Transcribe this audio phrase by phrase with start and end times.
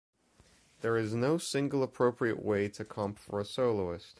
[0.79, 4.07] There is no single appropriate way to comp for a soloist.